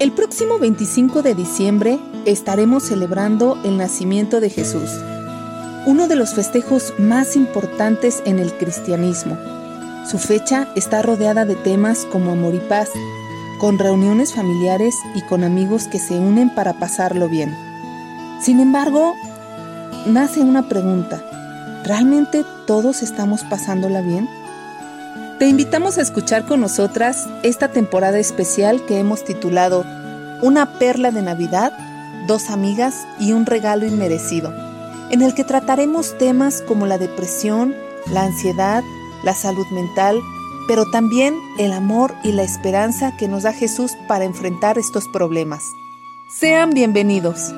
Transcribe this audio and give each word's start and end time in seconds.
El 0.00 0.12
próximo 0.12 0.58
25 0.58 1.20
de 1.20 1.34
diciembre 1.34 1.98
estaremos 2.24 2.84
celebrando 2.84 3.58
el 3.64 3.76
nacimiento 3.76 4.40
de 4.40 4.48
Jesús, 4.48 4.88
uno 5.84 6.08
de 6.08 6.16
los 6.16 6.32
festejos 6.32 6.94
más 6.96 7.36
importantes 7.36 8.22
en 8.24 8.38
el 8.38 8.50
cristianismo. 8.54 9.36
Su 10.10 10.16
fecha 10.16 10.68
está 10.74 11.02
rodeada 11.02 11.44
de 11.44 11.54
temas 11.54 12.06
como 12.10 12.32
amor 12.32 12.54
y 12.54 12.60
paz, 12.60 12.88
con 13.58 13.78
reuniones 13.78 14.32
familiares 14.32 14.94
y 15.14 15.20
con 15.20 15.44
amigos 15.44 15.86
que 15.86 15.98
se 15.98 16.14
unen 16.18 16.48
para 16.54 16.72
pasarlo 16.72 17.28
bien. 17.28 17.54
Sin 18.40 18.58
embargo, 18.58 19.14
nace 20.06 20.40
una 20.40 20.66
pregunta. 20.66 21.22
¿Realmente 21.84 22.46
todos 22.66 23.02
estamos 23.02 23.44
pasándola 23.44 24.00
bien? 24.00 24.26
Te 25.40 25.48
invitamos 25.48 25.96
a 25.96 26.02
escuchar 26.02 26.44
con 26.44 26.60
nosotras 26.60 27.26
esta 27.42 27.68
temporada 27.68 28.18
especial 28.18 28.84
que 28.84 28.98
hemos 28.98 29.24
titulado 29.24 29.86
Una 30.42 30.78
perla 30.78 31.10
de 31.10 31.22
Navidad, 31.22 31.72
dos 32.26 32.50
amigas 32.50 33.06
y 33.18 33.32
un 33.32 33.46
regalo 33.46 33.86
inmerecido, 33.86 34.52
en 35.10 35.22
el 35.22 35.34
que 35.34 35.44
trataremos 35.44 36.16
temas 36.16 36.62
como 36.62 36.86
la 36.86 36.98
depresión, 36.98 37.74
la 38.12 38.22
ansiedad, 38.22 38.82
la 39.22 39.34
salud 39.34 39.66
mental, 39.70 40.18
pero 40.66 40.84
también 40.90 41.34
el 41.58 41.72
amor 41.72 42.14
y 42.22 42.32
la 42.32 42.42
esperanza 42.42 43.16
que 43.18 43.28
nos 43.28 43.42
da 43.42 43.52
Jesús 43.52 43.92
para 44.08 44.24
enfrentar 44.24 44.78
estos 44.78 45.08
problemas. 45.08 45.62
Sean 46.28 46.70
bienvenidos. 46.70 47.52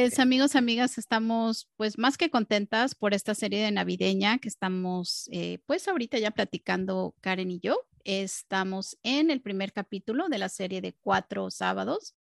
Pues 0.00 0.18
amigos, 0.18 0.56
amigas, 0.56 0.96
estamos 0.96 1.68
pues 1.76 1.98
más 1.98 2.16
que 2.16 2.30
contentas 2.30 2.94
por 2.94 3.12
esta 3.12 3.34
serie 3.34 3.62
de 3.62 3.70
navideña 3.70 4.38
que 4.38 4.48
estamos 4.48 5.28
eh, 5.30 5.58
pues 5.66 5.86
ahorita 5.88 6.18
ya 6.18 6.30
platicando 6.30 7.14
Karen 7.20 7.50
y 7.50 7.60
yo. 7.60 7.86
Estamos 8.04 8.96
en 9.02 9.30
el 9.30 9.42
primer 9.42 9.74
capítulo 9.74 10.30
de 10.30 10.38
la 10.38 10.48
serie 10.48 10.80
de 10.80 10.94
cuatro 10.94 11.50
sábados. 11.50 12.14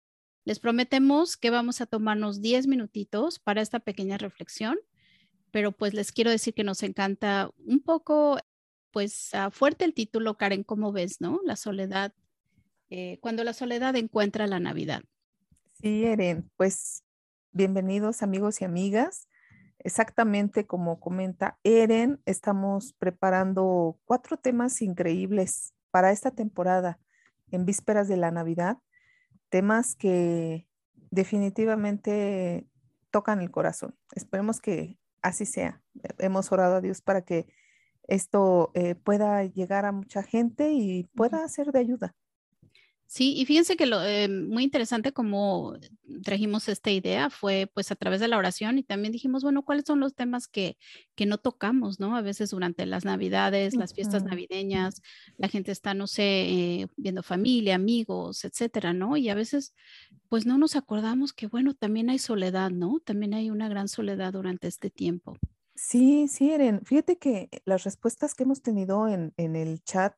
Les 0.44 0.58
prometemos 0.58 1.36
que 1.36 1.50
vamos 1.50 1.80
a 1.80 1.86
tomarnos 1.86 2.42
diez 2.42 2.66
minutitos 2.66 3.38
para 3.38 3.62
esta 3.62 3.78
pequeña 3.78 4.18
reflexión, 4.18 4.76
pero 5.52 5.70
pues 5.70 5.94
les 5.94 6.10
quiero 6.10 6.32
decir 6.32 6.54
que 6.54 6.64
nos 6.64 6.82
encanta 6.82 7.48
un 7.64 7.78
poco 7.78 8.40
pues 8.90 9.30
uh, 9.34 9.52
fuerte 9.52 9.84
el 9.84 9.94
título, 9.94 10.36
Karen, 10.36 10.64
¿cómo 10.64 10.90
ves, 10.90 11.20
no? 11.20 11.38
La 11.44 11.54
soledad, 11.54 12.12
eh, 12.90 13.18
cuando 13.20 13.44
la 13.44 13.52
soledad 13.52 13.94
encuentra 13.94 14.48
la 14.48 14.58
Navidad. 14.58 15.04
Sí, 15.80 16.04
Eren, 16.04 16.50
pues 16.56 17.04
Bienvenidos 17.52 18.22
amigos 18.22 18.60
y 18.60 18.66
amigas. 18.66 19.26
Exactamente 19.78 20.66
como 20.66 21.00
comenta 21.00 21.58
Eren, 21.64 22.20
estamos 22.26 22.92
preparando 22.92 23.98
cuatro 24.04 24.36
temas 24.36 24.82
increíbles 24.82 25.72
para 25.90 26.12
esta 26.12 26.30
temporada 26.30 27.00
en 27.50 27.64
vísperas 27.64 28.06
de 28.06 28.18
la 28.18 28.30
Navidad. 28.30 28.76
Temas 29.48 29.96
que 29.96 30.68
definitivamente 31.10 32.66
tocan 33.10 33.40
el 33.40 33.50
corazón. 33.50 33.96
Esperemos 34.14 34.60
que 34.60 34.98
así 35.22 35.46
sea. 35.46 35.80
Hemos 36.18 36.52
orado 36.52 36.76
a 36.76 36.80
Dios 36.82 37.00
para 37.00 37.22
que 37.22 37.46
esto 38.02 38.70
eh, 38.74 38.94
pueda 38.94 39.42
llegar 39.44 39.86
a 39.86 39.92
mucha 39.92 40.22
gente 40.22 40.72
y 40.72 41.04
pueda 41.14 41.48
ser 41.48 41.72
de 41.72 41.78
ayuda. 41.78 42.14
Sí, 43.10 43.32
y 43.38 43.46
fíjense 43.46 43.78
que 43.78 43.86
lo 43.86 44.04
eh, 44.04 44.28
muy 44.28 44.62
interesante 44.64 45.14
como 45.14 45.78
trajimos 46.22 46.68
esta 46.68 46.90
idea 46.90 47.30
fue 47.30 47.70
pues 47.72 47.90
a 47.90 47.96
través 47.96 48.20
de 48.20 48.28
la 48.28 48.36
oración 48.36 48.76
y 48.76 48.82
también 48.82 49.12
dijimos, 49.12 49.42
bueno, 49.42 49.64
¿cuáles 49.64 49.86
son 49.86 49.98
los 49.98 50.14
temas 50.14 50.46
que, 50.46 50.76
que 51.14 51.24
no 51.24 51.38
tocamos, 51.38 52.00
¿no? 52.00 52.16
A 52.18 52.20
veces 52.20 52.50
durante 52.50 52.84
las 52.84 53.06
navidades, 53.06 53.74
las 53.76 53.94
fiestas 53.94 54.24
navideñas, 54.24 55.00
la 55.38 55.48
gente 55.48 55.72
está, 55.72 55.94
no 55.94 56.06
sé, 56.06 56.22
eh, 56.22 56.86
viendo 56.98 57.22
familia, 57.22 57.76
amigos, 57.76 58.44
etcétera, 58.44 58.92
¿no? 58.92 59.16
Y 59.16 59.30
a 59.30 59.34
veces 59.34 59.74
pues 60.28 60.44
no 60.44 60.58
nos 60.58 60.76
acordamos 60.76 61.32
que, 61.32 61.46
bueno, 61.46 61.72
también 61.72 62.10
hay 62.10 62.18
soledad, 62.18 62.70
¿no? 62.70 63.00
También 63.02 63.32
hay 63.32 63.48
una 63.48 63.70
gran 63.70 63.88
soledad 63.88 64.34
durante 64.34 64.68
este 64.68 64.90
tiempo. 64.90 65.38
Sí, 65.74 66.28
sí, 66.28 66.50
Eren. 66.50 66.84
Fíjate 66.84 67.16
que 67.16 67.48
las 67.64 67.84
respuestas 67.84 68.34
que 68.34 68.42
hemos 68.42 68.60
tenido 68.60 69.08
en, 69.08 69.32
en 69.38 69.56
el 69.56 69.82
chat 69.82 70.12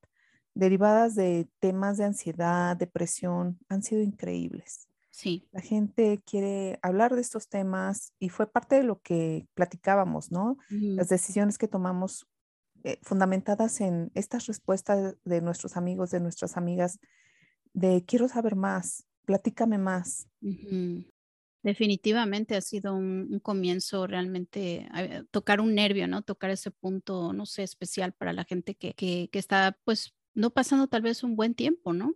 derivadas 0.61 1.15
de 1.15 1.49
temas 1.59 1.97
de 1.97 2.05
ansiedad, 2.05 2.77
depresión, 2.77 3.59
han 3.71 3.83
sido 3.83 4.03
increíbles. 4.03 4.87
Sí. 5.11 5.49
La 5.53 5.61
gente 5.61 6.21
quiere 6.25 6.79
hablar 6.83 7.15
de 7.15 7.23
estos 7.23 7.49
temas 7.49 8.13
y 8.19 8.29
fue 8.29 8.47
parte 8.47 8.77
de 8.77 8.85
lo 8.85 9.01
que 9.01 9.47
platicábamos, 9.55 10.31
¿no? 10.31 10.59
Las 10.69 11.09
decisiones 11.09 11.59
que 11.59 11.67
tomamos 11.67 12.27
eh, 12.85 12.99
fundamentadas 13.03 13.81
en 13.81 14.11
estas 14.15 14.47
respuestas 14.47 15.17
de 15.25 15.41
nuestros 15.41 15.77
amigos, 15.77 16.11
de 16.11 16.21
nuestras 16.21 16.57
amigas, 16.57 17.01
de 17.73 18.05
quiero 18.07 18.29
saber 18.29 18.55
más, 18.55 19.07
platícame 19.25 19.79
más. 19.79 20.29
Definitivamente 21.63 22.55
ha 22.57 22.61
sido 22.61 22.95
un, 22.95 23.41
comienzo 23.43 24.07
realmente, 24.07 24.89
eh, 24.95 25.25
tocar 25.31 25.61
un 25.61 25.75
nervio, 25.75 26.07
¿no? 26.07 26.23
Tocar 26.23 26.51
ese 26.51 26.71
punto, 26.71 27.33
no 27.33 27.47
sé, 27.47 27.63
especial 27.63 28.13
para 28.13 28.33
la 28.33 28.45
gente 28.45 28.75
que, 28.75 28.95
que, 28.95 29.29
que 29.31 29.39
está 29.39 29.79
pues 29.85 30.15
no 30.41 30.51
pasando 30.51 30.89
tal 30.89 31.03
vez 31.03 31.23
un 31.23 31.37
buen 31.37 31.55
tiempo, 31.55 31.93
¿no? 31.93 32.15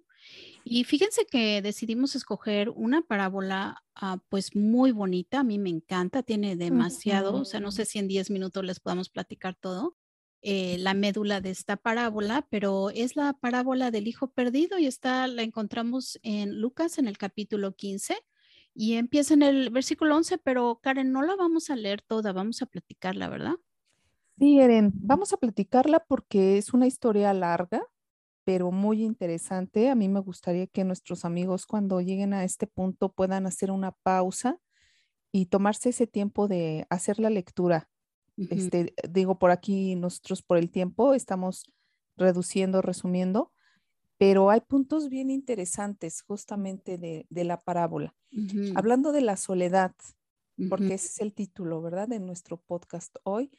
Y 0.64 0.84
fíjense 0.84 1.26
que 1.26 1.60
decidimos 1.60 2.16
escoger 2.16 2.70
una 2.70 3.02
parábola 3.02 3.84
ah, 3.94 4.18
pues 4.30 4.56
muy 4.56 4.92
bonita, 4.92 5.40
a 5.40 5.44
mí 5.44 5.58
me 5.58 5.68
encanta, 5.68 6.22
tiene 6.22 6.56
demasiado, 6.56 7.34
o 7.36 7.44
sea, 7.44 7.60
no 7.60 7.70
sé 7.70 7.84
si 7.84 7.98
en 7.98 8.08
10 8.08 8.30
minutos 8.30 8.64
les 8.64 8.80
podamos 8.80 9.10
platicar 9.10 9.54
todo, 9.54 9.96
eh, 10.40 10.76
la 10.78 10.94
médula 10.94 11.42
de 11.42 11.50
esta 11.50 11.76
parábola, 11.76 12.46
pero 12.50 12.90
es 12.90 13.16
la 13.16 13.34
parábola 13.34 13.90
del 13.90 14.08
hijo 14.08 14.30
perdido 14.30 14.78
y 14.78 14.86
está, 14.86 15.26
la 15.26 15.42
encontramos 15.42 16.18
en 16.22 16.60
Lucas 16.60 16.98
en 16.98 17.08
el 17.08 17.18
capítulo 17.18 17.74
15 17.74 18.16
y 18.74 18.94
empieza 18.94 19.34
en 19.34 19.42
el 19.42 19.70
versículo 19.70 20.16
11, 20.16 20.38
pero 20.38 20.80
Karen, 20.82 21.12
no 21.12 21.22
la 21.22 21.36
vamos 21.36 21.68
a 21.68 21.76
leer 21.76 22.00
toda, 22.02 22.32
vamos 22.32 22.62
a 22.62 22.66
platicarla, 22.66 23.28
¿verdad? 23.28 23.54
Sí, 24.38 24.58
Eren, 24.58 24.92
vamos 24.94 25.32
a 25.32 25.36
platicarla 25.36 26.00
porque 26.00 26.58
es 26.58 26.74
una 26.74 26.86
historia 26.86 27.32
larga 27.32 27.86
pero 28.44 28.70
muy 28.70 29.02
interesante. 29.02 29.90
A 29.90 29.94
mí 29.94 30.08
me 30.08 30.20
gustaría 30.20 30.66
que 30.66 30.84
nuestros 30.84 31.24
amigos 31.24 31.66
cuando 31.66 32.00
lleguen 32.00 32.34
a 32.34 32.44
este 32.44 32.66
punto 32.66 33.12
puedan 33.12 33.46
hacer 33.46 33.70
una 33.70 33.92
pausa 33.92 34.58
y 35.32 35.46
tomarse 35.46 35.88
ese 35.88 36.06
tiempo 36.06 36.46
de 36.46 36.86
hacer 36.90 37.18
la 37.18 37.30
lectura. 37.30 37.88
este, 38.36 38.94
digo, 39.08 39.38
por 39.38 39.50
aquí 39.50 39.94
nosotros 39.96 40.42
por 40.42 40.58
el 40.58 40.70
tiempo 40.70 41.14
estamos 41.14 41.64
reduciendo, 42.16 42.82
resumiendo, 42.82 43.52
pero 44.18 44.50
hay 44.50 44.60
puntos 44.60 45.08
bien 45.08 45.30
interesantes 45.30 46.22
justamente 46.22 46.98
de, 46.98 47.44
la 47.44 47.60
parábola. 47.60 48.14
Hablando 48.74 49.12
de 49.12 49.20
la 49.20 49.36
soledad, 49.36 49.94
porque 50.68 50.94
ese 50.94 51.06
es 51.06 51.20
el 51.20 51.32
título, 51.32 51.82
¿verdad? 51.82 52.08
De 52.08 52.20
nuestro 52.20 52.58
podcast 52.58 53.16
hoy, 53.24 53.50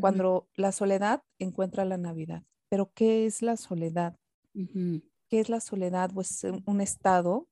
cuando 0.00 0.48
la 0.54 0.72
soledad 0.72 1.22
encuentra 1.38 1.84
la 1.84 1.96
Navidad. 1.96 2.42
Pero 2.68 2.90
¿qué 2.94 3.26
es 3.26 3.42
la 3.42 3.56
soledad? 3.56 4.16
¿Qué 4.54 5.40
es 5.40 5.48
la 5.48 5.60
soledad? 5.60 6.10
Pues 6.12 6.44
un 6.66 6.80
estado 6.80 7.48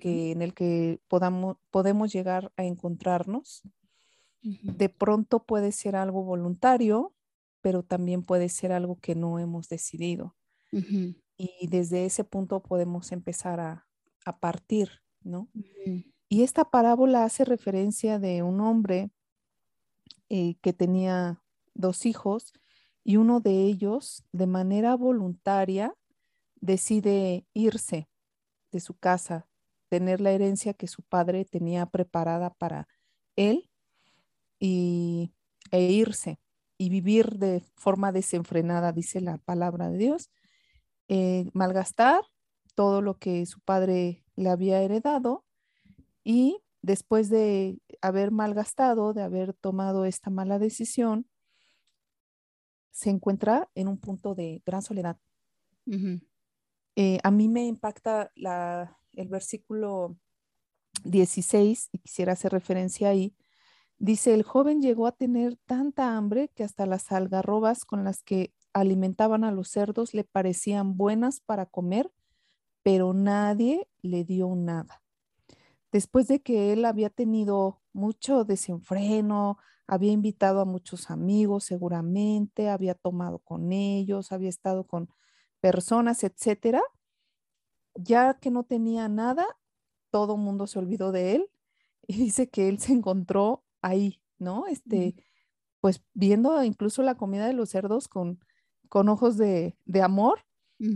que, 0.00 0.32
en 0.32 0.42
el 0.42 0.54
que 0.54 1.00
podamos, 1.08 1.56
podemos 1.70 2.12
llegar 2.12 2.52
a 2.56 2.64
encontrarnos. 2.64 3.62
De 4.42 4.88
pronto 4.88 5.44
puede 5.44 5.72
ser 5.72 5.96
algo 5.96 6.22
voluntario, 6.22 7.14
pero 7.60 7.82
también 7.82 8.22
puede 8.22 8.48
ser 8.48 8.72
algo 8.72 8.98
que 9.00 9.14
no 9.14 9.38
hemos 9.38 9.68
decidido. 9.68 10.36
Y 10.70 11.66
desde 11.68 12.04
ese 12.04 12.24
punto 12.24 12.62
podemos 12.62 13.12
empezar 13.12 13.60
a, 13.60 13.84
partir, 14.40 14.90
¿no? 15.22 15.48
Y 16.28 16.42
esta 16.42 16.66
parábola 16.66 17.24
hace 17.24 17.46
referencia 17.46 18.18
de 18.18 18.42
un 18.42 18.60
hombre 18.60 19.10
eh, 20.28 20.56
que 20.60 20.74
tenía 20.74 21.42
dos 21.72 22.04
hijos 22.04 22.52
y 23.02 23.16
uno 23.16 23.40
de 23.40 23.64
ellos 23.64 24.26
de 24.32 24.46
manera 24.46 24.94
voluntaria 24.96 25.94
decide 26.60 27.46
irse 27.54 28.08
de 28.72 28.80
su 28.80 28.94
casa, 28.94 29.48
tener 29.88 30.20
la 30.20 30.32
herencia 30.32 30.74
que 30.74 30.86
su 30.86 31.02
padre 31.02 31.44
tenía 31.44 31.86
preparada 31.86 32.50
para 32.50 32.88
él 33.36 33.70
y, 34.58 35.32
e 35.70 35.82
irse 35.82 36.40
y 36.76 36.90
vivir 36.90 37.38
de 37.38 37.62
forma 37.76 38.12
desenfrenada, 38.12 38.92
dice 38.92 39.20
la 39.20 39.38
palabra 39.38 39.88
de 39.88 39.98
Dios, 39.98 40.30
eh, 41.08 41.50
malgastar 41.54 42.22
todo 42.74 43.00
lo 43.02 43.18
que 43.18 43.46
su 43.46 43.60
padre 43.60 44.24
le 44.36 44.50
había 44.50 44.80
heredado 44.82 45.44
y 46.22 46.62
después 46.82 47.28
de 47.28 47.80
haber 48.00 48.30
malgastado, 48.30 49.12
de 49.12 49.22
haber 49.22 49.54
tomado 49.54 50.04
esta 50.04 50.30
mala 50.30 50.58
decisión, 50.58 51.26
se 52.92 53.10
encuentra 53.10 53.68
en 53.74 53.88
un 53.88 53.98
punto 53.98 54.34
de 54.34 54.62
gran 54.64 54.82
soledad. 54.82 55.18
Eh, 57.00 57.20
a 57.22 57.30
mí 57.30 57.46
me 57.46 57.64
impacta 57.64 58.32
el 59.12 59.28
versículo 59.28 60.16
16 61.04 61.90
y 61.92 61.98
quisiera 61.98 62.32
hacer 62.32 62.50
referencia 62.50 63.08
ahí. 63.10 63.36
Dice, 63.98 64.34
el 64.34 64.42
joven 64.42 64.82
llegó 64.82 65.06
a 65.06 65.12
tener 65.12 65.54
tanta 65.64 66.16
hambre 66.16 66.50
que 66.56 66.64
hasta 66.64 66.86
las 66.86 67.12
algarrobas 67.12 67.84
con 67.84 68.02
las 68.02 68.24
que 68.24 68.52
alimentaban 68.72 69.44
a 69.44 69.52
los 69.52 69.68
cerdos 69.68 70.12
le 70.12 70.24
parecían 70.24 70.96
buenas 70.96 71.38
para 71.38 71.66
comer, 71.66 72.10
pero 72.82 73.14
nadie 73.14 73.86
le 74.02 74.24
dio 74.24 74.52
nada. 74.56 75.00
Después 75.92 76.26
de 76.26 76.42
que 76.42 76.72
él 76.72 76.84
había 76.84 77.10
tenido 77.10 77.80
mucho 77.92 78.42
desenfreno, 78.42 79.58
había 79.86 80.10
invitado 80.10 80.60
a 80.60 80.64
muchos 80.64 81.12
amigos 81.12 81.62
seguramente, 81.62 82.68
había 82.68 82.94
tomado 82.96 83.38
con 83.38 83.72
ellos, 83.72 84.32
había 84.32 84.48
estado 84.48 84.84
con 84.84 85.08
personas, 85.60 86.24
etcétera, 86.24 86.82
ya 87.94 88.34
que 88.34 88.50
no 88.50 88.64
tenía 88.64 89.08
nada, 89.08 89.46
todo 90.10 90.34
el 90.36 90.40
mundo 90.40 90.66
se 90.66 90.78
olvidó 90.78 91.12
de 91.12 91.36
él 91.36 91.50
y 92.06 92.16
dice 92.16 92.48
que 92.48 92.68
él 92.68 92.78
se 92.78 92.92
encontró 92.92 93.64
ahí, 93.82 94.20
¿no? 94.38 94.66
Este, 94.66 95.14
pues 95.80 96.02
viendo 96.14 96.62
incluso 96.64 97.02
la 97.02 97.16
comida 97.16 97.46
de 97.46 97.52
los 97.52 97.70
cerdos 97.70 98.08
con, 98.08 98.40
con 98.88 99.08
ojos 99.08 99.36
de, 99.36 99.76
amor, 100.02 100.44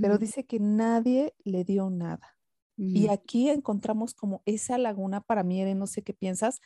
pero 0.00 0.16
dice 0.16 0.44
que 0.44 0.60
nadie 0.60 1.34
le 1.44 1.64
dio 1.64 1.90
nada. 1.90 2.36
Y 2.76 3.08
aquí 3.08 3.48
encontramos 3.48 4.12
como 4.12 4.42
esa 4.44 4.76
laguna 4.76 5.20
para 5.20 5.44
mí, 5.44 5.62
no 5.74 5.86
sé 5.86 6.02
qué 6.02 6.14
piensas, 6.14 6.60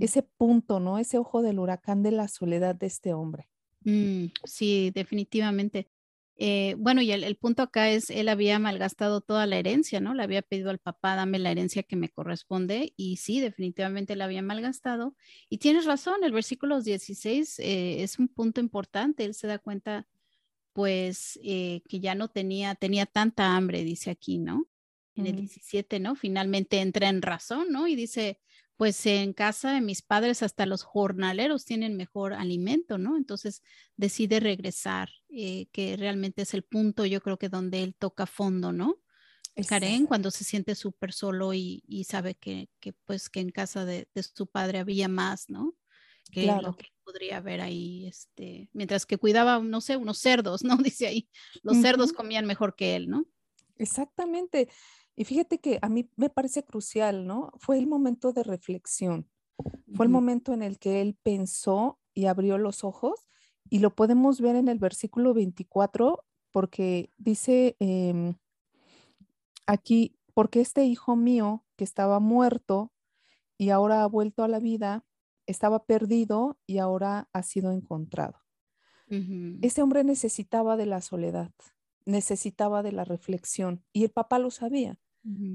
ese 0.00 0.22
punto, 0.22 0.80
¿no? 0.80 0.98
Ese 0.98 1.18
ojo 1.18 1.42
del 1.42 1.60
huracán 1.60 2.02
de 2.02 2.10
la 2.10 2.26
soledad 2.26 2.74
de 2.74 2.86
este 2.86 3.12
hombre. 3.12 3.48
Mm, 3.84 4.26
sí, 4.44 4.90
definitivamente. 4.92 5.88
Eh, 6.42 6.74
bueno, 6.78 7.02
y 7.02 7.12
el, 7.12 7.36
punto 7.36 7.62
acá 7.62 7.90
es, 7.90 8.08
él 8.08 8.30
había 8.30 8.58
malgastado 8.58 9.20
toda 9.20 9.46
la 9.46 9.58
herencia, 9.58 10.00
¿no? 10.00 10.14
Le 10.14 10.22
había 10.22 10.40
pedido 10.40 10.70
al 10.70 10.78
papá, 10.78 11.14
dame 11.14 11.38
la 11.38 11.50
herencia 11.50 11.82
que 11.82 11.96
me 11.96 12.08
corresponde, 12.08 12.94
y 12.96 13.18
sí, 13.18 13.40
definitivamente 13.40 14.16
la 14.16 14.24
había 14.24 14.40
malgastado. 14.40 15.14
Y 15.50 15.58
tienes 15.58 15.84
razón, 15.84 16.24
el 16.24 16.32
versículo 16.32 16.80
16 16.80 17.58
eh, 17.58 18.02
es 18.02 18.18
un 18.18 18.28
punto 18.28 18.62
importante, 18.62 19.26
él 19.26 19.34
se 19.34 19.48
da 19.48 19.58
cuenta, 19.58 20.08
pues, 20.72 21.38
eh, 21.42 21.82
que 21.86 22.00
ya 22.00 22.14
no 22.14 22.28
tenía, 22.28 22.74
tenía 22.74 23.04
tanta 23.04 23.54
hambre, 23.54 23.84
dice 23.84 24.10
aquí, 24.10 24.38
¿no? 24.38 24.66
En 25.16 25.26
el 25.26 25.36
17, 25.36 26.00
¿no? 26.00 26.14
Finalmente 26.14 26.80
entra 26.80 27.10
en 27.10 27.20
razón, 27.20 27.66
¿no? 27.70 27.86
Y 27.86 27.96
dice, 27.96 28.38
pues 28.78 29.04
en 29.04 29.34
casa 29.34 29.74
de 29.74 29.82
mis 29.82 30.00
padres 30.00 30.42
hasta 30.42 30.64
los 30.64 30.84
jornaleros 30.84 31.66
tienen 31.66 31.98
mejor 31.98 32.32
alimento, 32.32 32.96
¿no? 32.96 33.18
Entonces 33.18 33.62
decide 33.98 34.40
regresar, 34.40 35.10
eh, 35.32 35.68
que 35.72 35.96
realmente 35.96 36.42
es 36.42 36.54
el 36.54 36.64
punto, 36.64 37.06
yo 37.06 37.20
creo 37.20 37.38
que 37.38 37.48
donde 37.48 37.82
él 37.82 37.94
toca 37.94 38.26
fondo, 38.26 38.72
¿no? 38.72 39.00
Karen 39.68 40.06
cuando 40.06 40.30
se 40.30 40.44
siente 40.44 40.74
súper 40.74 41.12
solo 41.12 41.52
y, 41.54 42.04
sabe 42.08 42.34
que, 42.34 42.68
pues 43.04 43.28
que 43.28 43.40
en 43.40 43.50
casa 43.50 43.84
de, 43.84 44.08
su 44.34 44.46
padre 44.46 44.78
había 44.78 45.08
más, 45.08 45.48
¿no? 45.48 45.74
Que 46.30 46.46
lo 46.46 46.76
que 46.76 46.86
podría 47.04 47.38
haber 47.38 47.60
ahí, 47.60 48.06
este, 48.06 48.70
mientras 48.72 49.04
que 49.04 49.18
cuidaba, 49.18 49.58
no 49.58 49.80
sé, 49.80 49.96
unos 49.96 50.18
cerdos, 50.18 50.62
¿no? 50.62 50.76
Dice 50.92 51.06
ahí, 51.06 51.28
los 51.62 51.78
cerdos 51.78 52.12
comían 52.12 52.46
mejor 52.46 52.76
que 52.76 52.96
él, 52.96 53.08
¿no? 53.08 53.26
Exactamente. 53.76 54.68
Y 55.16 55.24
fíjate 55.24 55.58
que 55.58 55.78
a 55.82 55.88
mí 55.88 56.08
me 56.16 56.30
parece 56.30 56.64
crucial, 56.64 57.26
¿no? 57.26 57.52
Fue 57.58 57.78
el 57.78 57.86
momento 57.86 58.32
de 58.32 58.42
reflexión. 58.42 59.28
Fue 59.94 60.06
el 60.06 60.10
momento 60.10 60.54
en 60.54 60.62
el 60.62 60.78
que 60.78 61.02
él 61.02 61.18
pensó 61.22 62.00
y 62.14 62.26
abrió 62.26 62.56
los 62.58 62.84
ojos 62.84 63.28
y 63.70 63.78
lo 63.78 63.94
podemos 63.94 64.40
ver 64.40 64.56
en 64.56 64.68
el 64.68 64.78
versículo 64.78 65.32
24 65.32 66.24
porque 66.52 67.10
dice 67.16 67.76
em, 67.78 68.34
aquí, 69.66 70.18
porque 70.34 70.60
este 70.60 70.84
hijo 70.84 71.16
mío 71.16 71.64
que 71.76 71.84
estaba 71.84 72.18
muerto 72.20 72.92
y 73.56 73.70
ahora 73.70 74.02
ha 74.02 74.06
vuelto 74.06 74.42
a 74.42 74.48
la 74.48 74.58
vida, 74.58 75.04
estaba 75.46 75.84
perdido 75.86 76.58
y 76.66 76.78
ahora 76.78 77.28
ha 77.32 77.42
sido 77.42 77.72
encontrado. 77.72 78.40
Ese 79.60 79.82
hombre 79.82 80.04
necesitaba 80.04 80.76
de 80.76 80.86
la 80.86 81.00
soledad, 81.00 81.52
necesitaba 82.06 82.82
de 82.82 82.92
la 82.92 83.04
reflexión 83.04 83.84
y 83.92 84.04
el 84.04 84.10
papá 84.10 84.38
lo 84.38 84.50
sabía. 84.50 84.98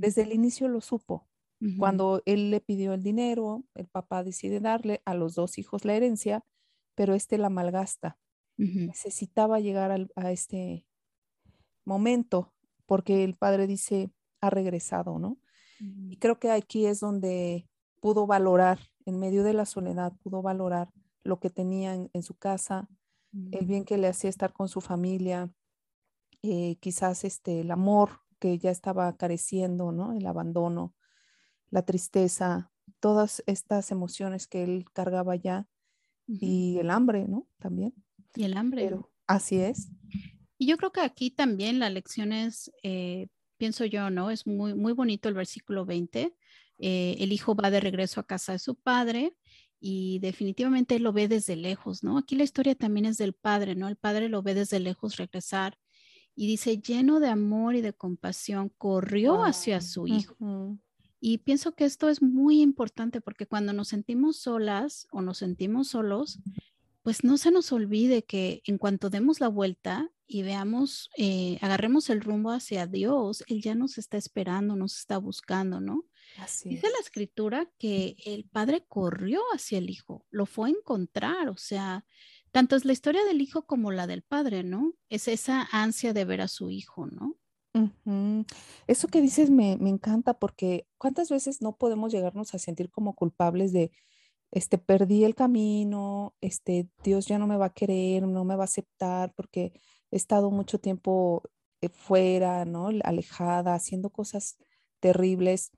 Desde 0.01 0.21
el 0.23 0.33
inicio 0.33 0.67
lo 0.67 0.81
supo. 0.81 1.27
Cuando 1.75 2.21
él 2.25 2.51
le 2.51 2.61
pidió 2.61 2.93
el 2.93 3.03
dinero, 3.03 3.65
el 3.73 3.87
papá 3.87 4.23
decide 4.23 4.59
darle 4.59 5.01
a 5.05 5.15
los 5.15 5.35
dos 5.35 5.57
hijos 5.57 5.83
la 5.83 5.95
herencia, 5.95 6.45
pero 6.95 7.13
este 7.13 7.37
la 7.37 7.49
malgasta. 7.49 8.17
Necesitaba 8.57 9.59
llegar 9.59 10.07
a 10.15 10.31
este 10.31 10.85
momento 11.83 12.53
porque 12.85 13.25
el 13.25 13.35
padre 13.35 13.67
dice, 13.67 14.11
ha 14.39 14.49
regresado, 14.49 15.19
¿no? 15.19 15.37
Y 15.79 16.17
creo 16.17 16.39
que 16.39 16.51
aquí 16.51 16.85
es 16.85 17.01
donde 17.01 17.67
pudo 17.99 18.25
valorar, 18.27 18.79
en 19.05 19.19
medio 19.19 19.43
de 19.43 19.53
la 19.53 19.65
soledad, 19.65 20.13
pudo 20.23 20.41
valorar 20.41 20.89
lo 21.23 21.39
que 21.39 21.49
tenía 21.49 21.93
en, 21.95 22.23
su 22.23 22.35
casa, 22.35 22.87
el 23.51 23.65
bien 23.65 23.83
que 23.83 23.97
le 23.97 24.07
hacía 24.07 24.29
estar 24.29 24.53
con 24.53 24.69
su 24.69 24.79
familia, 24.79 25.51
eh, 26.41 26.77
quizás 26.77 27.23
este, 27.23 27.61
el 27.61 27.71
amor 27.71 28.21
que 28.39 28.57
ya 28.57 28.71
estaba 28.71 29.15
careciendo, 29.17 29.91
¿no? 29.91 30.13
El 30.13 30.25
abandono, 30.27 30.93
la 31.69 31.81
tristeza, 31.81 32.71
todas 32.99 33.43
estas 33.47 33.91
emociones 33.91 34.47
que 34.47 34.63
él 34.63 34.85
cargaba 34.93 35.35
ya 35.35 35.67
y 36.27 36.77
el 36.79 36.89
hambre, 36.89 37.27
¿no? 37.27 37.47
También. 37.59 37.93
Y 38.35 38.43
el 38.43 38.57
hambre. 38.57 38.91
así 39.27 39.57
es. 39.57 39.89
Y 40.57 40.67
yo 40.67 40.77
creo 40.77 40.91
que 40.91 41.01
aquí 41.01 41.31
también 41.31 41.79
la 41.79 41.89
lección 41.89 42.31
es, 42.31 42.71
eh, 42.83 43.27
pienso 43.57 43.85
yo, 43.85 44.09
¿no? 44.09 44.31
Es 44.31 44.47
muy, 44.47 44.73
muy 44.73 44.93
bonito 44.93 45.29
el 45.29 45.35
versículo 45.35 45.85
20. 45.85 46.33
Eh, 46.77 47.15
el 47.19 47.31
hijo 47.31 47.55
va 47.55 47.71
de 47.71 47.79
regreso 47.79 48.19
a 48.19 48.27
casa 48.27 48.53
de 48.53 48.59
su 48.59 48.75
padre 48.75 49.35
y 49.79 50.19
definitivamente 50.19 50.95
él 50.95 51.03
lo 51.03 51.13
ve 51.13 51.27
desde 51.27 51.55
lejos, 51.55 52.03
¿no? 52.03 52.17
Aquí 52.17 52.35
la 52.35 52.43
historia 52.43 52.75
también 52.75 53.05
es 53.05 53.17
del 53.17 53.33
padre, 53.33 53.75
¿no? 53.75 53.87
El 53.87 53.97
padre 53.97 54.29
lo 54.29 54.41
ve 54.41 54.53
desde 54.53 54.79
lejos 54.79 55.17
regresar 55.17 55.77
y 56.35 56.47
dice, 56.47 56.79
lleno 56.79 57.19
de 57.19 57.29
amor 57.29 57.75
y 57.75 57.81
de 57.81 57.93
compasión, 57.93 58.69
corrió 58.77 59.43
hacia 59.43 59.79
su 59.79 60.05
hijo. 60.07 60.77
Y 61.27 61.39
pienso 61.39 61.73
que 61.73 61.85
esto 61.85 62.07
es 62.07 62.21
muy 62.21 62.61
importante 62.61 63.19
porque 63.19 63.47
cuando 63.47 63.73
nos 63.73 63.87
sentimos 63.87 64.37
solas 64.37 65.07
o 65.09 65.23
nos 65.23 65.39
sentimos 65.39 65.87
solos, 65.87 66.37
pues 67.01 67.23
no 67.23 67.39
se 67.39 67.49
nos 67.49 67.71
olvide 67.71 68.23
que 68.23 68.61
en 68.65 68.77
cuanto 68.77 69.09
demos 69.09 69.39
la 69.39 69.47
vuelta 69.47 70.11
y 70.27 70.43
veamos, 70.43 71.09
eh, 71.17 71.57
agarremos 71.61 72.11
el 72.11 72.21
rumbo 72.21 72.51
hacia 72.51 72.85
Dios, 72.85 73.43
Él 73.47 73.63
ya 73.63 73.73
nos 73.73 73.97
está 73.97 74.17
esperando, 74.17 74.75
nos 74.75 74.99
está 74.99 75.17
buscando, 75.17 75.81
¿no? 75.81 76.05
Así 76.37 76.69
Dice 76.69 76.91
la 76.91 76.99
escritura 77.01 77.71
que 77.79 78.17
el 78.23 78.43
padre 78.43 78.85
corrió 78.87 79.41
hacia 79.51 79.79
el 79.79 79.89
hijo, 79.89 80.27
lo 80.29 80.45
fue 80.45 80.69
a 80.69 80.73
encontrar, 80.73 81.49
o 81.49 81.57
sea, 81.57 82.05
tanto 82.51 82.75
es 82.75 82.85
la 82.85 82.93
historia 82.93 83.25
del 83.25 83.41
hijo 83.41 83.65
como 83.65 83.91
la 83.91 84.05
del 84.05 84.21
padre, 84.21 84.63
¿no? 84.63 84.93
Es 85.09 85.27
esa 85.27 85.67
ansia 85.71 86.13
de 86.13 86.23
ver 86.23 86.41
a 86.41 86.47
su 86.47 86.69
hijo, 86.69 87.07
¿no? 87.07 87.35
Eso 88.87 89.07
que 89.07 89.21
dices 89.21 89.49
me, 89.49 89.73
encanta 89.73 90.33
porque 90.33 90.87
cuántas 90.97 91.29
veces 91.29 91.61
no 91.61 91.75
podemos 91.77 92.11
llegarnos 92.11 92.53
a 92.53 92.59
sentir 92.59 92.89
como 92.89 93.15
culpables 93.15 93.73
de, 93.73 93.91
este, 94.51 94.77
perdí 94.77 95.25
el 95.25 95.35
camino, 95.35 96.35
este, 96.41 96.89
Dios 97.03 97.25
ya 97.25 97.37
no 97.37 97.47
me 97.47 97.57
va 97.57 97.67
a 97.67 97.73
querer, 97.73 98.23
no 98.23 98.45
me 98.45 98.55
va 98.55 98.63
a 98.63 98.65
aceptar 98.65 99.33
porque 99.35 99.73
he 100.11 100.15
estado 100.17 100.51
mucho 100.51 100.79
tiempo 100.79 101.43
eh, 101.81 101.89
fuera, 101.89 102.65
¿no? 102.65 102.89
Alejada, 103.03 103.73
haciendo 103.75 104.09
cosas 104.09 104.57
terribles. 104.99 105.71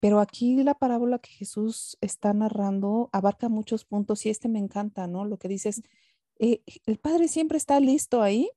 Pero 0.00 0.20
aquí 0.20 0.62
la 0.62 0.74
parábola 0.74 1.18
que 1.18 1.30
Jesús 1.30 1.96
está 2.00 2.32
narrando 2.34 3.10
abarca 3.12 3.48
muchos 3.48 3.84
puntos 3.84 4.26
y 4.26 4.30
este 4.30 4.48
me 4.48 4.58
encanta, 4.58 5.06
¿no? 5.06 5.24
Lo 5.24 5.38
que 5.38 5.48
dices, 5.48 5.82
eh, 6.38 6.62
el 6.86 6.98
Padre 6.98 7.28
siempre 7.28 7.58
está 7.58 7.80
listo 7.80 8.22
ahí 8.22 8.50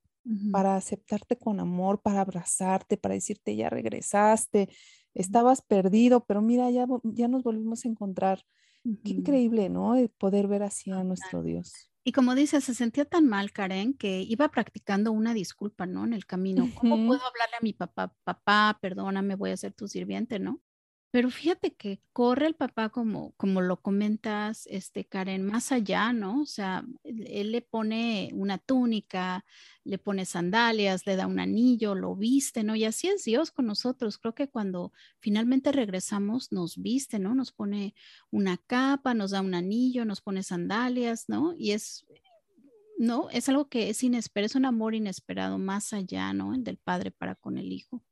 para 0.52 0.76
aceptarte 0.76 1.38
con 1.38 1.60
amor, 1.60 2.02
para 2.02 2.22
abrazarte, 2.22 2.98
para 2.98 3.16
decirte, 3.16 3.56
ya 3.56 3.70
regresaste, 3.70 4.70
estabas 5.14 5.62
perdido, 5.62 6.26
pero 6.26 6.42
mira, 6.42 6.70
ya, 6.70 6.86
ya 7.04 7.28
nos 7.28 7.44
volvimos 7.44 7.86
a 7.86 7.90
encontrar. 7.90 8.44
Qué 9.04 9.12
increíble, 9.12 9.70
¿no? 9.70 9.96
El 9.96 10.10
poder 10.10 10.48
ver 10.48 10.64
así 10.64 10.92
a 10.92 11.04
nuestro 11.04 11.44
Dios. 11.44 11.92
Y 12.04 12.14
como 12.14 12.36
dices, 12.36 12.64
se 12.64 12.74
sentía 12.74 13.04
tan 13.04 13.28
mal, 13.28 13.52
Karen, 13.52 13.94
que 13.94 14.22
iba 14.22 14.48
practicando 14.48 15.12
una 15.12 15.34
disculpa, 15.34 15.86
¿no? 15.86 16.06
En 16.06 16.14
el 16.14 16.26
camino. 16.26 16.70
¿Cómo 16.76 16.96
puedo 16.96 17.20
hablarle 17.26 17.58
a 17.60 17.64
mi 17.64 17.74
papá? 17.74 18.14
Papá, 18.24 18.78
perdóname, 18.82 19.36
voy 19.36 19.50
a 19.52 19.58
ser 19.58 19.74
tu 19.74 19.90
sirviente, 19.90 20.40
¿no? 20.40 20.62
Pero 21.10 21.30
fíjate 21.30 21.74
que 21.74 22.02
corre 22.12 22.48
el 22.48 22.56
papá 22.56 22.90
como, 22.90 23.32
como 23.38 23.62
lo 23.62 23.82
comentas, 23.82 24.68
este, 24.68 25.06
Karen, 25.06 25.46
más 25.46 25.72
allá, 25.72 26.12
¿no? 26.12 26.42
O 26.42 26.46
sea, 26.46 26.86
él 27.04 27.52
le 27.54 27.62
pone 27.62 28.30
una 28.34 28.58
túnica, 28.58 29.46
le 29.86 29.98
pone 29.98 30.26
sandalias, 30.26 31.06
le 31.06 31.16
da 31.16 31.26
un 31.26 31.40
anillo, 31.40 31.96
lo 31.96 32.16
viste, 32.16 32.64
¿no? 32.64 32.76
Y 32.76 32.84
así 32.84 33.08
es 33.08 33.24
Dios 33.24 33.52
con 33.52 33.68
nosotros. 33.68 34.18
Creo 34.18 34.36
que 34.36 34.50
cuando 34.50 34.92
finalmente 35.20 35.72
regresamos, 35.72 36.52
nos 36.52 36.78
viste, 36.78 37.20
¿no? 37.20 37.34
Nos 37.36 37.54
pone 37.54 37.96
una 38.30 38.58
capa, 38.58 39.14
nos 39.14 39.32
da 39.32 39.42
un 39.42 39.56
anillo, 39.56 40.04
nos 40.04 40.20
pone 40.22 40.44
sandalias, 40.44 41.30
¿no? 41.30 41.54
Y 41.58 41.72
es, 41.72 42.06
¿no? 42.98 43.30
Es 43.30 43.48
algo 43.48 43.70
que 43.70 43.90
es 43.90 44.04
inesperado, 44.04 44.48
es 44.48 44.56
un 44.56 44.66
amor 44.66 44.94
inesperado 44.94 45.58
más 45.58 45.94
allá, 45.94 46.34
¿no? 46.34 46.54
El 46.54 46.66
del 46.66 46.78
padre 46.78 47.12
para 47.12 47.36
con 47.36 47.58
el 47.58 47.72
hijo. 47.72 48.04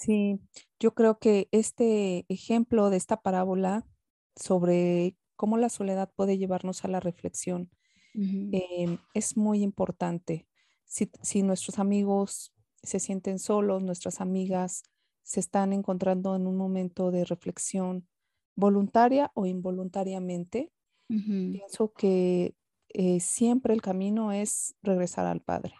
Sí, 0.00 0.40
yo 0.78 0.94
creo 0.94 1.18
que 1.18 1.48
este 1.52 2.24
ejemplo 2.30 2.88
de 2.88 2.96
esta 2.96 3.20
parábola 3.20 3.86
sobre 4.34 5.14
cómo 5.36 5.58
la 5.58 5.68
soledad 5.68 6.10
puede 6.16 6.38
llevarnos 6.38 6.86
a 6.86 6.88
la 6.88 7.00
reflexión. 7.00 7.70
Em, 8.14 8.96
es 9.12 9.36
muy 9.36 9.62
importante. 9.62 10.48
Si, 10.86 11.10
si 11.22 11.42
nuestros 11.42 11.78
amigos 11.78 12.54
se 12.82 12.98
sienten 12.98 13.38
solos, 13.38 13.82
nuestras 13.82 14.22
amigas 14.22 14.84
se 15.22 15.40
están 15.40 15.74
encontrando 15.74 16.34
en 16.34 16.46
un 16.46 16.56
momento 16.56 17.10
de 17.10 17.26
reflexión 17.26 18.08
voluntaria 18.56 19.30
o 19.34 19.44
involuntariamente, 19.44 20.72
pienso 21.08 21.92
que 21.92 22.54
eh, 22.88 23.20
siempre 23.20 23.74
el 23.74 23.82
camino 23.82 24.32
es 24.32 24.76
regresar 24.82 25.26
al 25.26 25.42
Padre. 25.42 25.74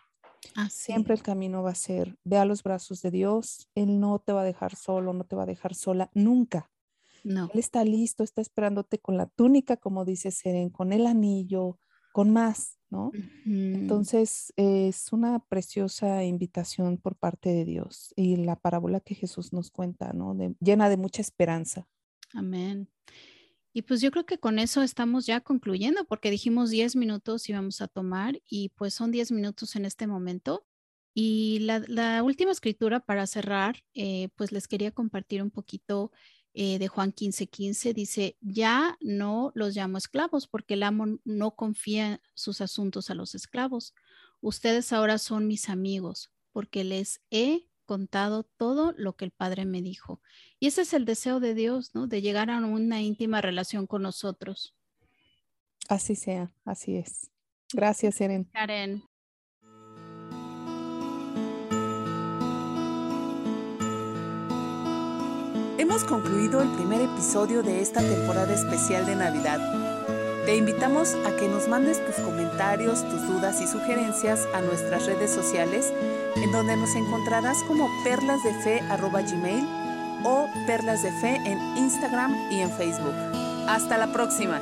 Siempre 0.70 1.14
el 1.14 1.22
camino 1.22 1.62
va 1.62 1.70
a 1.70 1.74
ser, 1.74 2.16
ve 2.24 2.38
a 2.38 2.44
los 2.44 2.62
brazos 2.62 3.02
de 3.02 3.10
Dios, 3.10 3.68
Él 3.74 4.00
no 4.00 4.18
te 4.18 4.32
va 4.32 4.42
a 4.42 4.44
dejar 4.44 4.74
solo, 4.76 5.12
no 5.12 5.24
te 5.24 5.36
va 5.36 5.42
a 5.42 5.46
dejar 5.46 5.74
sola, 5.74 6.10
nunca. 6.14 6.70
No. 7.24 7.50
Él 7.52 7.60
está 7.60 7.84
listo, 7.84 8.24
está 8.24 8.40
esperándote 8.40 8.98
con 8.98 9.16
la 9.16 9.26
túnica, 9.26 9.76
como 9.76 10.04
dice 10.04 10.30
Seren, 10.30 10.70
con 10.70 10.92
el 10.92 11.06
anillo, 11.06 11.78
con 12.12 12.30
más, 12.30 12.78
¿no? 12.88 13.12
Entonces 13.44 14.52
es 14.56 15.12
una 15.12 15.38
preciosa 15.38 16.24
invitación 16.24 16.96
por 16.96 17.16
parte 17.16 17.50
de 17.50 17.64
Dios 17.64 18.12
y 18.16 18.36
la 18.36 18.56
parábola 18.56 19.00
que 19.00 19.14
Jesús 19.14 19.52
nos 19.52 19.70
cuenta, 19.70 20.12
¿no? 20.12 20.36
llena 20.60 20.88
de 20.88 20.96
mucha 20.96 21.22
esperanza. 21.22 21.86
Amén. 22.32 22.88
Y 23.72 23.82
pues 23.82 24.00
yo 24.00 24.10
creo 24.10 24.26
que 24.26 24.38
con 24.38 24.58
eso 24.58 24.82
estamos 24.82 25.26
ya 25.26 25.40
concluyendo 25.40 26.04
porque 26.04 26.30
dijimos 26.30 26.70
10 26.70 26.96
minutos 26.96 27.48
íbamos 27.48 27.80
a 27.80 27.88
tomar 27.88 28.40
y 28.48 28.70
pues 28.70 28.94
son 28.94 29.12
10 29.12 29.32
minutos 29.32 29.76
en 29.76 29.84
este 29.84 30.06
momento. 30.06 30.66
Y 31.14 31.60
la, 31.60 32.22
última 32.22 32.52
escritura 32.52 33.00
para 33.00 33.26
cerrar, 33.26 33.82
eh, 33.94 34.28
pues 34.36 34.52
les 34.52 34.68
quería 34.68 34.92
compartir 34.92 35.42
un 35.42 35.50
poquito 35.50 36.12
eh, 36.54 36.78
de 36.78 36.88
Juan 36.88 37.12
15:15. 37.12 37.48
15. 37.50 37.94
Dice, 37.94 38.36
ya 38.40 38.96
no 39.00 39.52
los 39.54 39.74
llamo 39.74 39.98
esclavos 39.98 40.46
porque 40.48 40.74
el 40.74 40.82
amo 40.82 41.18
no 41.24 41.54
confía 41.56 42.20
sus 42.34 42.60
asuntos 42.60 43.10
a 43.10 43.14
los 43.14 43.34
esclavos. 43.34 43.94
Ustedes 44.40 44.92
ahora 44.92 45.18
son 45.18 45.46
mis 45.46 45.68
amigos 45.68 46.32
porque 46.52 46.84
les 46.84 47.20
he 47.30 47.69
contado 47.90 48.44
todo 48.44 48.94
lo 48.96 49.16
que 49.16 49.24
el 49.24 49.32
Padre 49.32 49.64
me 49.64 49.82
dijo. 49.82 50.20
Y 50.60 50.68
ese 50.68 50.82
es 50.82 50.92
el 50.92 51.04
deseo 51.04 51.40
de 51.40 51.54
Dios, 51.54 51.92
¿no? 51.92 52.06
De 52.06 52.22
llegar 52.22 52.48
a 52.48 52.58
una 52.58 53.02
íntima 53.02 53.40
relación 53.40 53.88
con 53.88 54.02
nosotros. 54.02 54.76
Así 55.88 56.14
sea, 56.14 56.52
así 56.64 56.98
es. 56.98 57.32
Gracias, 57.72 58.20
Eren. 58.20 58.44
Karen. 58.52 59.02
Hemos 65.76 66.04
concluido 66.04 66.62
el 66.62 66.68
primer 66.76 67.00
episodio 67.00 67.64
de 67.64 67.80
esta 67.80 68.02
temporada 68.02 68.54
especial 68.54 69.04
de 69.04 69.16
Navidad. 69.16 69.89
Te 70.44 70.56
invitamos 70.56 71.14
a 71.26 71.36
que 71.36 71.48
nos 71.48 71.68
mandes 71.68 72.04
tus 72.04 72.16
comentarios, 72.16 73.02
tus 73.08 73.26
dudas 73.26 73.60
y 73.60 73.66
sugerencias 73.66 74.48
a 74.54 74.60
nuestras 74.60 75.06
redes 75.06 75.30
sociales, 75.30 75.92
en 76.36 76.50
donde 76.50 76.76
nos 76.76 76.94
encontrarás 76.94 77.62
como 77.64 77.88
perlasdefe.gmail 78.04 79.68
o 80.24 80.48
perlas 80.66 81.02
de 81.02 81.12
fe 81.12 81.36
en 81.44 81.58
Instagram 81.76 82.34
y 82.50 82.60
en 82.60 82.70
Facebook. 82.70 83.14
Hasta 83.68 83.98
la 83.98 84.12
próxima. 84.12 84.60